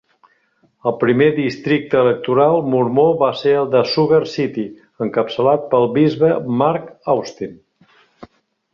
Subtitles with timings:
[0.91, 4.67] El primer districte electoral mormó va ser el de Sugar City,
[5.09, 6.35] encapçalat pel bisbe
[6.65, 7.59] Mark Austin.